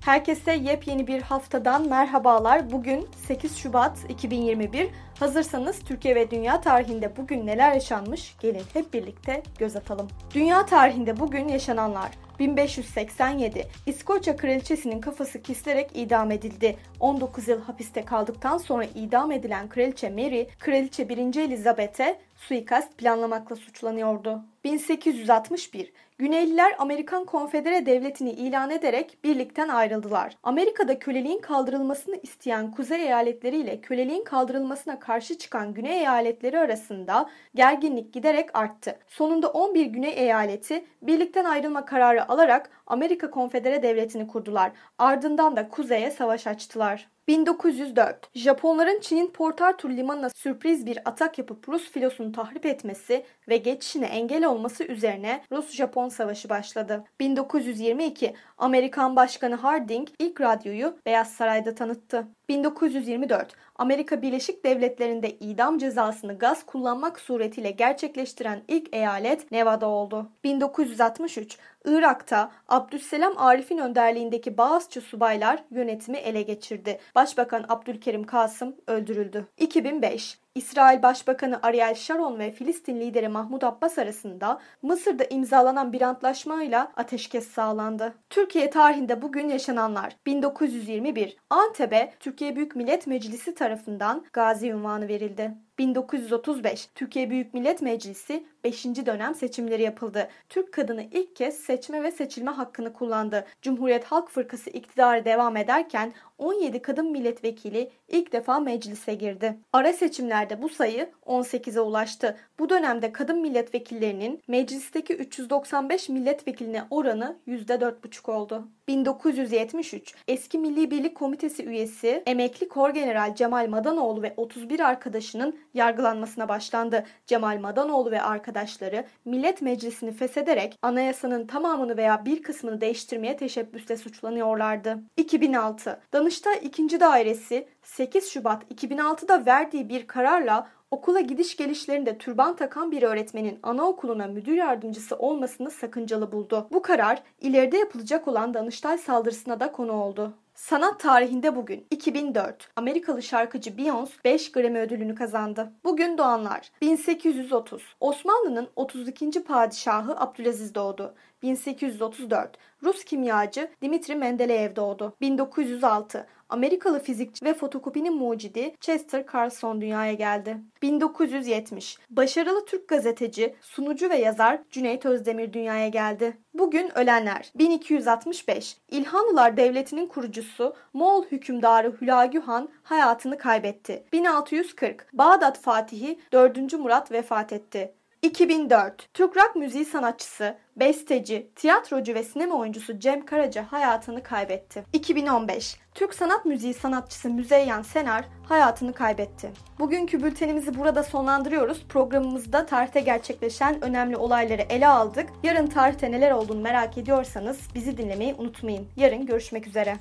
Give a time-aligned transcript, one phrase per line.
[0.00, 2.70] Herkese yepyeni bir haftadan merhabalar.
[2.70, 4.88] Bugün 8 Şubat 2021.
[5.18, 8.36] Hazırsanız Türkiye ve dünya tarihinde bugün neler yaşanmış?
[8.40, 10.08] Gelin hep birlikte göz atalım.
[10.34, 16.76] Dünya tarihinde bugün yaşananlar 1587 İskoçya kraliçesinin kafası kesilerek idam edildi.
[17.00, 21.16] 19 yıl hapiste kaldıktan sonra idam edilen kraliçe Mary, kraliçe 1.
[21.36, 24.42] Elizabeth'e suikast planlamakla suçlanıyordu.
[24.64, 30.36] 1861 Güneyliler Amerikan Konfedere Devleti'ni ilan ederek birlikten ayrıldılar.
[30.42, 38.12] Amerika'da köleliğin kaldırılmasını isteyen kuzey eyaletleri ile köleliğin kaldırılmasına karşı çıkan güney eyaletleri arasında gerginlik
[38.12, 38.98] giderek arttı.
[39.08, 44.72] Sonunda 11 güney eyaleti birlikten ayrılma kararı alarak Amerika Konfedere Devleti'ni kurdular.
[44.98, 47.08] Ardından da kuzeye savaş açtılar.
[47.30, 53.56] 1904 Japonların Çin'in Port Arthur limanına sürpriz bir atak yapıp Rus filosunu tahrip etmesi ve
[53.56, 57.04] geçişine engel olması üzerine Rus-Japon savaşı başladı.
[57.20, 62.26] 1922 Amerikan Başkanı Harding ilk radyoyu Beyaz Saray'da tanıttı.
[62.48, 70.30] 1924 Amerika Birleşik Devletleri'nde idam cezasını gaz kullanmak suretiyle gerçekleştiren ilk eyalet Nevada oldu.
[70.44, 76.98] 1963 Irak'ta Abdüsselam Arif'in önderliğindeki Bağızçı subaylar yönetimi ele geçirdi.
[77.20, 79.46] Başbakan Abdülkerim Kasım öldürüldü.
[79.58, 86.92] 2005 İsrail Başbakanı Ariel Sharon ve Filistin lideri Mahmud Abbas arasında Mısır'da imzalanan bir antlaşmayla
[86.96, 88.14] ateşkes sağlandı.
[88.30, 95.54] Türkiye tarihinde bugün yaşananlar 1921 Antep'e Türkiye Büyük Millet Meclisi tarafından gazi unvanı verildi.
[95.80, 98.84] 1935 Türkiye Büyük Millet Meclisi 5.
[98.84, 100.28] dönem seçimleri yapıldı.
[100.48, 103.46] Türk kadını ilk kez seçme ve seçilme hakkını kullandı.
[103.62, 109.56] Cumhuriyet Halk Fırkası iktidarı devam ederken 17 kadın milletvekili ilk defa meclise girdi.
[109.72, 109.92] Ara
[110.40, 112.36] seçimlerde bu sayı 18'e ulaştı.
[112.58, 118.68] Bu dönemde kadın milletvekillerinin meclisteki 395 milletvekiline oranı %4,5 oldu.
[118.88, 127.04] 1973 eski Milli Birlik Komitesi üyesi emekli Korgeneral Cemal Madanoğlu ve 31 arkadaşının yargılanmasına başlandı.
[127.26, 134.98] Cemal Madanoğlu ve arkadaşları Millet Meclisi'ni feshederek anayasanın tamamını veya bir kısmını değiştirmeye teşebbüsle suçlanıyorlardı.
[135.16, 137.00] 2006 Danıştay 2.
[137.00, 144.26] Dairesi 8 Şubat 2006'da verdiği bir kararla okula gidiş gelişlerinde türban takan bir öğretmenin anaokuluna
[144.26, 146.68] müdür yardımcısı olmasını sakıncalı buldu.
[146.72, 150.34] Bu karar ileride yapılacak olan Danıştay saldırısına da konu oldu.
[150.54, 155.72] Sanat tarihinde bugün 2004 Amerikalı şarkıcı Beyoncé 5 Grammy ödülünü kazandı.
[155.84, 159.44] Bugün doğanlar 1830 Osmanlı'nın 32.
[159.44, 161.14] padişahı Abdülaziz doğdu.
[161.42, 165.12] 1834 Rus kimyacı Dimitri Mendeleev doğdu.
[165.20, 170.56] 1906 Amerikalı fizikçi ve fotokopinin mucidi Chester Carlson dünyaya geldi.
[170.82, 176.36] 1970 Başarılı Türk gazeteci, sunucu ve yazar Cüneyt Özdemir dünyaya geldi.
[176.54, 184.04] Bugün ölenler 1265 İlhanlılar Devleti'nin kurucusu Moğol hükümdarı Hülagü Han hayatını kaybetti.
[184.12, 186.72] 1640 Bağdat Fatihi 4.
[186.72, 187.94] Murat vefat etti.
[188.22, 194.84] 2004 Türk rock müziği sanatçısı, besteci, tiyatrocu ve sinema oyuncusu Cem Karaca hayatını kaybetti.
[194.92, 199.50] 2015 Türk sanat müziği sanatçısı Müzeyyen Senar hayatını kaybetti.
[199.78, 201.84] Bugünkü bültenimizi burada sonlandırıyoruz.
[201.88, 205.28] Programımızda tarihte gerçekleşen önemli olayları ele aldık.
[205.42, 208.88] Yarın tarihte neler olduğunu merak ediyorsanız bizi dinlemeyi unutmayın.
[208.96, 209.96] Yarın görüşmek üzere.